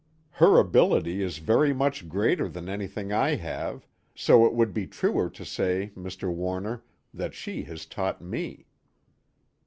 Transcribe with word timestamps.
"Her 0.31 0.57
ability 0.57 1.21
is 1.21 1.37
very 1.37 1.75
much 1.75 2.09
greater 2.09 2.49
than 2.49 2.67
anything 2.67 3.13
I 3.13 3.35
have, 3.35 3.87
so 4.15 4.47
it 4.47 4.53
would 4.53 4.73
be 4.73 4.87
truer 4.87 5.29
to 5.29 5.45
say, 5.45 5.91
Mr. 5.95 6.33
Warner, 6.33 6.83
that 7.13 7.35
she 7.35 7.61
has 7.65 7.85
taught 7.85 8.19
me." 8.19 8.65